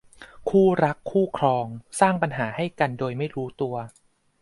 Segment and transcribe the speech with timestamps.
[0.49, 1.67] คู่รักคู่ครอง
[1.99, 3.75] สร้างปัญหาให้กันโดยไม่รู้ตัว